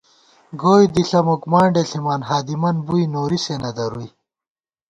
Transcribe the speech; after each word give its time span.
گوئے 0.61 0.85
دِݪہ 0.93 1.19
مُک 1.25 1.43
مانڈے 1.51 1.83
ݪِمان، 1.89 2.21
ہادِمن 2.29 2.75
بُوئی 2.85 3.05
نوری 3.13 3.39
سے 3.45 3.55
نہ 3.61 3.69
درُوئی 3.75 4.07